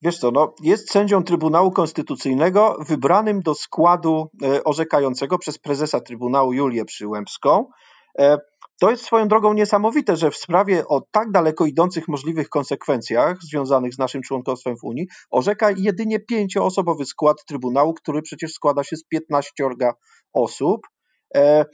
Wiesz 0.04 0.18
co, 0.18 0.32
no, 0.32 0.54
jest 0.62 0.92
sędzią 0.92 1.24
Trybunału 1.24 1.72
Konstytucyjnego 1.72 2.78
wybranym 2.88 3.42
do 3.42 3.56
składu 3.56 4.30
e, 4.44 4.64
orzekającego 4.64 5.38
przez 5.38 5.58
prezesa 5.60 6.00
Trybunału 6.00 6.54
Julię 6.54 6.86
Przyłębską. 6.86 7.66
E, 8.20 8.38
to 8.80 8.92
jest 8.92 9.04
swoją 9.04 9.28
drogą 9.28 9.54
niesamowite, 9.54 10.16
że 10.16 10.32
w 10.32 10.38
sprawie 10.38 10.88
o 10.88 11.02
tak 11.12 11.32
daleko 11.32 11.66
idących 11.66 12.08
możliwych 12.08 12.50
konsekwencjach 12.50 13.38
związanych 13.44 13.94
z 13.94 13.98
naszym 13.98 14.22
członkostwem 14.22 14.78
w 14.78 14.84
Unii 14.84 15.08
orzeka 15.32 15.72
jedynie 15.78 16.20
pięcioosobowy 16.20 17.06
skład 17.06 17.46
Trybunału, 17.46 17.94
który 17.94 18.22
przecież 18.22 18.52
składa 18.52 18.84
się 18.84 18.96
z 18.96 19.04
15 19.04 19.52
osób. 20.34 20.82
E, 21.36 21.66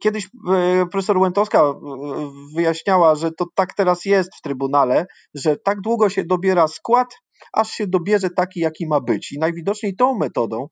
kiedyś 0.00 0.28
profesor 0.90 1.18
Łętowska 1.18 1.74
wyjaśniała, 2.56 3.14
że 3.14 3.30
to 3.32 3.46
tak 3.54 3.74
teraz 3.74 4.04
jest 4.04 4.30
w 4.36 4.40
Trybunale, 4.42 5.06
że 5.34 5.56
tak 5.56 5.80
długo 5.80 6.08
się 6.08 6.24
dobiera 6.24 6.68
skład, 6.68 7.08
aż 7.52 7.70
się 7.70 7.86
dobierze 7.86 8.30
taki, 8.30 8.60
jaki 8.60 8.86
ma 8.86 9.00
być. 9.00 9.32
I 9.32 9.38
najwidoczniej 9.38 9.96
tą 9.96 10.18
metodą 10.18 10.68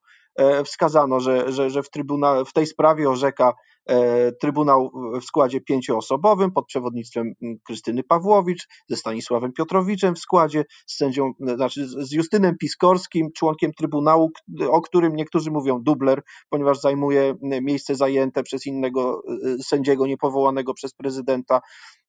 wskazano, 0.65 1.21
że, 1.21 1.53
że, 1.53 1.71
że 1.71 1.83
w, 1.83 1.91
trybunale, 1.91 2.45
w 2.45 2.53
tej 2.53 2.67
sprawie 2.67 3.11
orzeka 3.11 3.53
E, 3.91 4.33
Trybunał 4.33 4.91
w 5.21 5.25
składzie 5.25 5.61
pięcioosobowym 5.61 6.53
pod 6.53 6.67
przewodnictwem 6.67 7.33
Krystyny 7.67 8.03
Pawłowicz, 8.03 8.69
ze 8.89 8.97
Stanisławem 8.97 9.53
Piotrowiczem 9.53 10.15
w 10.15 10.19
składzie, 10.19 10.65
z 10.87 10.97
sędzią, 10.97 11.33
znaczy 11.41 11.89
z 11.89 12.13
Justynem 12.13 12.59
Piskorskim, 12.59 13.29
członkiem 13.37 13.73
Trybunału, 13.73 14.31
o 14.71 14.81
którym 14.81 15.17
niektórzy 15.17 15.51
mówią 15.51 15.83
dubler, 15.83 16.23
ponieważ 16.51 16.81
zajmuje 16.81 17.35
miejsce 17.43 17.95
zajęte 17.95 18.43
przez 18.43 18.67
innego 18.67 19.23
e, 19.59 19.63
sędziego 19.63 20.07
niepowołanego 20.07 20.75
przez 20.75 20.95
prezydenta. 20.95 21.61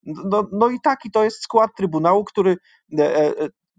No, 0.03 0.47
no 0.51 0.69
i 0.69 0.79
taki 0.83 1.11
to 1.11 1.23
jest 1.23 1.43
skład 1.43 1.71
Trybunału, 1.77 2.23
który 2.23 2.57
e, 2.99 3.33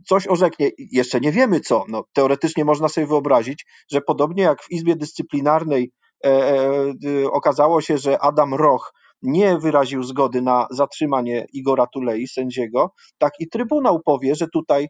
coś 0.08 0.26
orzeknie, 0.26 0.70
jeszcze 0.78 1.20
nie 1.20 1.32
wiemy 1.32 1.60
co. 1.60 1.84
No, 1.88 2.04
teoretycznie 2.12 2.64
można 2.64 2.88
sobie 2.88 3.06
wyobrazić, 3.06 3.66
że 3.90 4.00
podobnie 4.00 4.42
jak 4.42 4.62
w 4.62 4.70
Izbie 4.70 4.96
Dyscyplinarnej 4.96 5.92
E, 6.24 6.28
e, 6.28 6.94
okazało 7.32 7.80
się, 7.80 7.98
że 7.98 8.18
Adam 8.22 8.54
Roch 8.54 8.92
nie 9.22 9.58
wyraził 9.58 10.02
zgody 10.02 10.42
na 10.42 10.66
zatrzymanie 10.70 11.46
Igora 11.52 11.86
Tulei, 11.86 12.28
sędziego, 12.28 12.92
tak 13.18 13.32
i 13.40 13.48
Trybunał 13.48 14.00
powie, 14.04 14.34
że 14.34 14.46
tutaj 14.48 14.88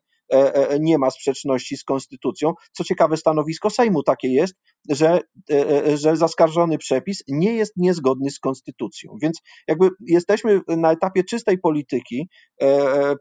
nie 0.80 0.98
ma 0.98 1.10
sprzeczności 1.10 1.76
z 1.76 1.84
konstytucją. 1.84 2.52
Co 2.72 2.84
ciekawe, 2.84 3.16
stanowisko 3.16 3.70
Sejmu 3.70 4.02
takie 4.02 4.28
jest, 4.28 4.54
że, 4.88 5.20
że 5.94 6.16
zaskarżony 6.16 6.78
przepis 6.78 7.22
nie 7.28 7.54
jest 7.54 7.72
niezgodny 7.76 8.30
z 8.30 8.38
konstytucją. 8.38 9.16
Więc 9.22 9.40
jakby 9.68 9.88
jesteśmy 10.00 10.60
na 10.68 10.92
etapie 10.92 11.24
czystej 11.24 11.58
polityki. 11.58 12.28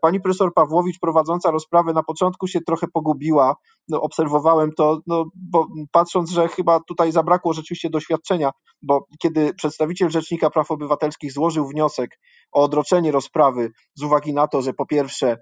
Pani 0.02 0.22
profesor 0.22 0.54
Pawłowicz 0.54 1.00
prowadząca 1.00 1.52
rozprawę 1.52 1.94
na 1.94 2.04
początku 2.04 2.48
się 2.48 2.60
trochę 2.62 2.88
pogubiła 2.94 3.56
no, 3.88 4.02
obserwowałem 4.02 4.72
to, 4.78 5.00
no, 5.08 5.26
bo 5.36 5.68
patrząc, 5.92 6.32
że 6.32 6.48
chyba 6.48 6.80
tutaj 6.88 7.12
zabrakło 7.12 7.54
rzeczywiście 7.54 7.90
doświadczenia, 7.90 8.52
bo 8.82 9.06
kiedy 9.22 9.54
przedstawiciel 9.54 10.10
Rzecznika 10.10 10.50
Praw 10.50 10.72
Obywatelskich 10.72 11.34
złożył 11.34 11.68
wniosek 11.68 12.20
o 12.52 12.64
odroczenie 12.64 13.12
rozprawy 13.12 13.72
z 13.96 14.04
uwagi 14.04 14.34
na 14.34 14.48
to, 14.48 14.62
że 14.62 14.74
po 14.74 14.86
pierwsze 14.86 15.28
e, 15.28 15.34
e, 15.34 15.38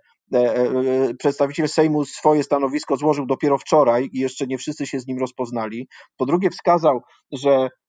przedstawiciel 1.19 1.67
Sejmu 1.67 2.05
swoje 2.05 2.43
stanowisko 2.43 2.97
złożył 2.97 3.25
dopiero 3.25 3.57
wczoraj 3.57 4.09
i 4.13 4.19
jeszcze 4.19 4.47
nie 4.47 4.57
wszyscy 4.57 4.87
się 4.87 4.99
z 4.99 5.07
nim 5.07 5.19
rozpoznali. 5.19 5.87
Po 6.17 6.25
drugie 6.25 6.49
wskazał, 6.49 7.01
że 7.31 7.69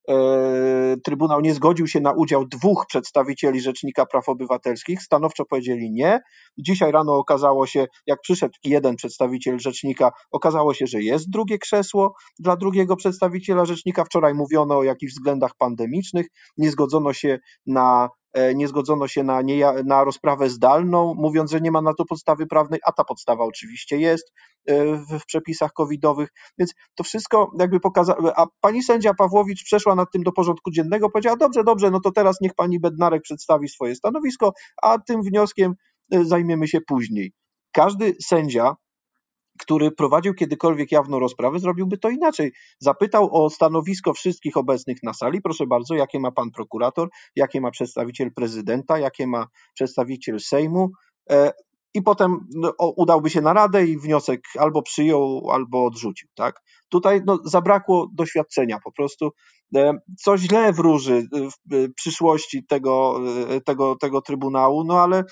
Trybunał 1.03 1.41
nie 1.41 1.53
zgodził 1.53 1.87
się 1.87 1.99
na 1.99 2.11
udział 2.11 2.45
dwóch 2.45 2.85
przedstawicieli 2.87 3.61
Rzecznika 3.61 4.05
Praw 4.05 4.29
Obywatelskich. 4.29 5.01
Stanowczo 5.01 5.45
powiedzieli 5.45 5.91
nie. 5.91 6.19
Dzisiaj 6.57 6.91
rano 6.91 7.17
okazało 7.17 7.67
się, 7.67 7.87
jak 8.07 8.21
przyszedł 8.21 8.53
jeden 8.63 8.95
przedstawiciel 8.95 9.59
Rzecznika, 9.59 10.11
okazało 10.31 10.73
się, 10.73 10.87
że 10.87 11.01
jest 11.01 11.29
drugie 11.29 11.57
krzesło 11.57 12.13
dla 12.39 12.55
drugiego 12.55 12.95
przedstawiciela 12.95 13.65
Rzecznika. 13.65 14.05
Wczoraj 14.05 14.33
mówiono 14.33 14.77
o 14.77 14.83
jakichś 14.83 15.13
względach 15.13 15.51
pandemicznych. 15.57 16.27
Nie 16.57 16.71
zgodzono 16.71 17.13
się 17.13 17.39
na 17.65 18.09
e, 18.33 18.55
nie 18.55 18.67
zgodzono 18.67 19.07
się 19.07 19.23
na, 19.23 19.41
nie, 19.41 19.73
na 19.85 20.03
rozprawę 20.03 20.49
zdalną, 20.49 21.13
mówiąc, 21.17 21.51
że 21.51 21.61
nie 21.61 21.71
ma 21.71 21.81
na 21.81 21.93
to 21.93 22.05
podstawy 22.05 22.47
prawnej, 22.47 22.79
a 22.85 22.91
ta 22.91 23.03
podstawa 23.03 23.43
oczywiście 23.43 23.97
jest 23.97 24.31
w, 24.67 25.19
w 25.19 25.25
przepisach 25.25 25.71
covidowych, 25.73 26.29
więc 26.57 26.73
to 26.95 27.03
wszystko 27.03 27.51
jakby 27.59 27.79
pokazało, 27.79 28.39
a 28.39 28.45
pani 28.61 28.83
sędzia 28.83 29.13
Pawłowicz 29.13 29.63
przeszła 29.63 29.90
nad 29.95 30.11
tym 30.11 30.23
do 30.23 30.31
porządku 30.31 30.71
dziennego, 30.71 31.09
powiedziała, 31.09 31.37
dobrze, 31.37 31.63
dobrze, 31.63 31.91
no 31.91 31.99
to 31.99 32.11
teraz 32.11 32.41
niech 32.41 32.53
pani 32.53 32.79
Bednarek 32.79 33.21
przedstawi 33.21 33.69
swoje 33.69 33.95
stanowisko, 33.95 34.53
a 34.81 34.99
tym 34.99 35.23
wnioskiem 35.23 35.73
zajmiemy 36.11 36.67
się 36.67 36.81
później. 36.87 37.33
Każdy 37.71 38.15
sędzia 38.23 38.75
który 39.59 39.91
prowadził 39.91 40.33
kiedykolwiek 40.33 40.91
jawną 40.91 41.19
rozprawę, 41.19 41.59
zrobiłby 41.59 41.97
to 41.97 42.09
inaczej. 42.09 42.51
Zapytał 42.79 43.29
o 43.31 43.49
stanowisko 43.49 44.13
wszystkich 44.13 44.57
obecnych 44.57 44.97
na 45.03 45.13
sali, 45.13 45.41
proszę 45.41 45.67
bardzo, 45.67 45.95
jakie 45.95 46.19
ma 46.19 46.31
pan 46.31 46.51
prokurator, 46.51 47.09
jakie 47.35 47.61
ma 47.61 47.71
przedstawiciel 47.71 48.33
prezydenta, 48.33 48.99
jakie 48.99 49.27
ma 49.27 49.47
przedstawiciel 49.73 50.39
Sejmu. 50.39 50.89
E, 51.95 51.99
I 51.99 52.01
potem 52.01 52.47
no, 52.55 52.73
udałby 52.79 53.29
się 53.29 53.41
na 53.41 53.53
radę 53.53 53.85
i 53.85 53.97
wniosek 53.97 54.41
albo 54.59 54.81
przyjął, 54.81 55.51
albo 55.51 55.85
odrzucił. 55.85 56.29
Tak? 56.35 56.61
Tutaj 56.89 57.21
no, 57.25 57.39
zabrakło 57.45 58.07
doświadczenia 58.13 58.79
po 58.83 58.91
prostu. 58.91 59.31
E, 59.75 59.93
co 60.19 60.37
źle 60.37 60.73
wróży 60.73 61.27
w 61.71 61.93
przyszłości 61.95 62.65
tego, 62.65 63.19
e, 63.49 63.61
tego, 63.61 63.95
tego 63.95 64.21
Trybunału, 64.21 64.83
no 64.83 65.01
ale 65.01 65.23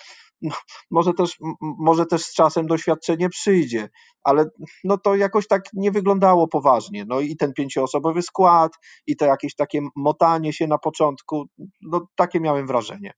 no, 0.42 0.56
może, 0.92 1.13
też, 1.13 1.38
może 1.62 2.06
też 2.06 2.22
z 2.22 2.34
czasem 2.34 2.68
doświadczenie 2.68 3.30
przyjdzie, 3.30 3.89
ale 4.24 4.46
no 4.84 4.98
to 4.98 5.16
jakoś 5.16 5.48
tak 5.48 5.62
nie 5.74 5.92
wyglądało 5.92 6.48
poważnie. 6.48 7.06
No 7.08 7.20
i 7.20 7.36
ten 7.36 7.54
pięcioosobowy 7.54 8.22
skład, 8.22 8.72
i 9.08 9.16
to 9.16 9.25
jakieś 9.25 9.56
takie 9.56 9.82
motanie 9.96 10.54
się 10.54 10.68
na 10.68 10.78
początku, 10.78 11.46
no 11.82 12.08
takie 12.16 12.39
miałem 12.39 12.68
wrażenie. 12.68 13.13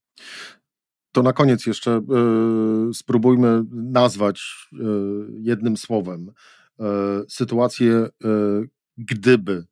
To 1.12 1.22
na 1.22 1.32
koniec 1.32 1.66
jeszcze 1.66 2.00
y, 2.90 2.94
spróbujmy 2.94 3.64
nazwać 3.70 4.68
y, 4.72 4.76
jednym 5.40 5.76
słowem 5.76 6.28
y, 6.28 6.84
sytuację, 7.28 8.08
gdyby 8.98 9.64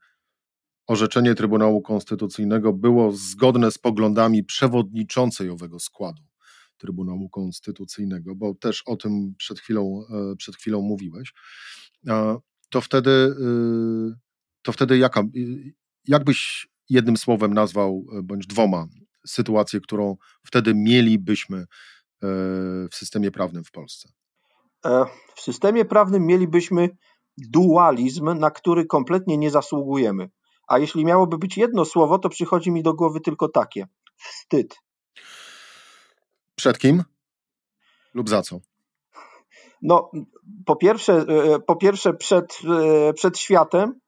orzeczenie 0.87 1.35
Trybunału 1.35 1.83
Konstytucyjnego 1.83 2.73
było 2.73 3.13
zgodne 3.13 3.71
z 3.71 3.79
poglądami 3.79 4.45
przewodniczącej 4.45 5.51
owego 5.51 5.79
składu. 5.79 6.23
Trybunału 6.77 7.29
Konstytucyjnego, 7.29 8.35
bo 8.35 8.55
też 8.55 8.83
o 8.87 8.97
tym 8.97 9.35
przed 9.39 9.61
chwilą, 9.61 10.05
przed 10.39 10.57
chwilą 10.57 10.83
mówiłeś, 10.83 11.33
to 12.71 12.81
wtedy, 12.81 13.35
to 14.63 14.73
wtedy 14.73 14.99
jaka, 14.99 15.23
jakbyś 16.09 16.69
jednym 16.89 17.17
słowem 17.17 17.55
nazwał, 17.55 18.07
bądź 18.23 18.47
dwoma, 18.47 18.87
sytuację, 19.27 19.81
którą 19.81 20.17
wtedy 20.47 20.75
mielibyśmy 20.75 21.59
e, 21.59 21.67
w 22.91 22.95
systemie 22.95 23.31
prawnym 23.31 23.65
w 23.65 23.71
Polsce? 23.71 24.09
W 25.35 25.41
systemie 25.41 25.85
prawnym 25.85 26.27
mielibyśmy 26.27 26.89
dualizm, 27.39 28.39
na 28.39 28.51
który 28.51 28.87
kompletnie 28.87 29.39
nie 29.39 29.51
zasługujemy. 29.51 30.31
A 30.69 30.79
jeśli 30.79 31.05
miałoby 31.05 31.39
być 31.39 31.57
jedno 31.57 31.85
słowo, 31.85 32.19
to 32.19 32.29
przychodzi 32.29 32.71
mi 32.71 32.83
do 32.83 32.95
głowy 32.95 33.21
tylko 33.21 33.49
takie: 33.49 33.87
wstyd. 34.17 34.77
Przed 36.55 36.79
kim? 36.79 37.05
Lub 38.15 38.29
za 38.29 38.43
co? 38.43 38.61
No, 39.83 40.11
po 40.67 40.77
pierwsze, 40.77 41.15
e, 41.15 41.59
po 41.59 41.77
pierwsze 41.77 42.15
przed, 42.15 42.59
e, 43.09 43.13
przed 43.13 43.39
światem, 43.39 44.01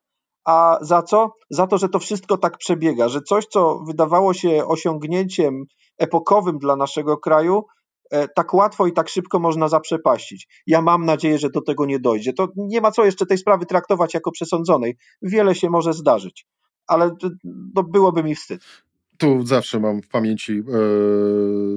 a 0.44 0.78
za 0.80 1.02
co? 1.02 1.32
Za 1.50 1.66
to, 1.66 1.78
że 1.78 1.88
to 1.88 1.98
wszystko 1.98 2.36
tak 2.36 2.58
przebiega, 2.58 3.08
że 3.08 3.20
coś, 3.20 3.46
co 3.46 3.78
wydawało 3.86 4.34
się 4.34 4.66
osiągnięciem 4.66 5.64
epokowym 5.98 6.58
dla 6.58 6.76
naszego 6.76 7.16
kraju, 7.16 7.64
e, 8.10 8.28
tak 8.28 8.54
łatwo 8.54 8.86
i 8.86 8.92
tak 8.92 9.08
szybko 9.08 9.38
można 9.38 9.68
zaprzepaścić. 9.68 10.62
Ja 10.66 10.82
mam 10.82 11.04
nadzieję, 11.04 11.38
że 11.38 11.50
do 11.50 11.60
tego 11.60 11.86
nie 11.86 12.00
dojdzie. 12.00 12.32
To 12.32 12.48
nie 12.56 12.80
ma 12.80 12.90
co 12.90 13.04
jeszcze 13.04 13.26
tej 13.26 13.38
sprawy 13.38 13.66
traktować 13.66 14.14
jako 14.14 14.30
przesądzonej. 14.30 14.96
Wiele 15.22 15.54
się 15.54 15.70
może 15.70 15.92
zdarzyć, 15.92 16.46
ale 16.86 17.10
to 17.20 17.82
byłoby 17.82 18.22
mi 18.22 18.34
wstyd 18.34 18.62
tu 19.22 19.46
zawsze 19.46 19.80
mam 19.80 20.02
w 20.02 20.08
pamięci 20.08 20.52
e, 20.52 20.62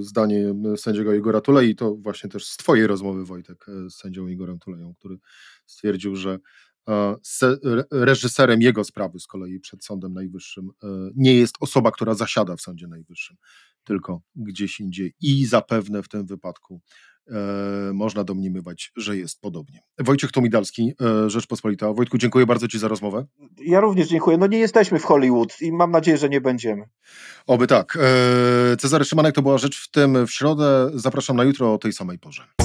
zdanie 0.01 0.55
sędziego 0.77 1.13
Igora 1.13 1.41
Tulei, 1.41 1.75
to 1.75 1.95
właśnie 1.95 2.29
też 2.29 2.47
z 2.47 2.57
twojej 2.57 2.87
rozmowy 2.87 3.25
Wojtek 3.25 3.65
e, 3.69 3.89
z 3.89 3.95
sędzią 3.95 4.27
Igorem 4.27 4.59
Tuleją, 4.59 4.93
który 4.99 5.17
stwierdził, 5.65 6.15
że 6.15 6.39
reżyserem 7.91 8.61
jego 8.61 8.83
sprawy 8.83 9.19
z 9.19 9.27
kolei 9.27 9.59
przed 9.59 9.85
Sądem 9.85 10.13
Najwyższym 10.13 10.69
e, 10.83 10.87
nie 11.15 11.35
jest 11.35 11.55
osoba, 11.59 11.91
która 11.91 12.13
zasiada 12.13 12.55
w 12.55 12.61
Sądzie 12.61 12.87
Najwyższym, 12.87 13.37
tylko 13.83 14.21
gdzieś 14.35 14.79
indziej 14.79 15.13
i 15.21 15.45
zapewne 15.45 16.03
w 16.03 16.07
tym 16.07 16.25
wypadku 16.25 16.81
e, 17.27 17.33
można 17.93 18.23
domniemywać, 18.23 18.91
że 18.95 19.17
jest 19.17 19.41
podobnie. 19.41 19.79
Wojciech 19.99 20.31
Tomidalski, 20.31 20.93
e, 21.01 21.29
Rzeczpospolita. 21.29 21.93
Wojtku, 21.93 22.17
dziękuję 22.17 22.45
bardzo 22.45 22.67
Ci 22.67 22.79
za 22.79 22.87
rozmowę. 22.87 23.25
Ja 23.57 23.79
również 23.79 24.07
dziękuję. 24.07 24.37
No 24.37 24.47
nie 24.47 24.57
jesteśmy 24.57 24.99
w 24.99 25.03
Hollywood 25.03 25.61
i 25.61 25.71
mam 25.71 25.91
nadzieję, 25.91 26.17
że 26.17 26.29
nie 26.29 26.41
będziemy. 26.41 26.83
Oby 27.47 27.67
tak. 27.67 27.97
E, 28.01 28.77
Cezary 28.77 29.05
Szymanek 29.05 29.35
to 29.35 29.41
była 29.41 29.57
rzecz 29.57 29.83
w 29.83 29.91
tym 29.91 30.27
w 30.27 30.31
środę. 30.31 30.91
Zapraszam 30.93 31.37
na 31.37 31.43
jutro 31.43 31.73
o 31.73 31.77
tej 31.77 31.93
samej 31.93 32.19
porze. 32.19 32.64